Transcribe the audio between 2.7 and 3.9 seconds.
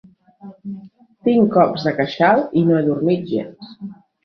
no he dormit gens.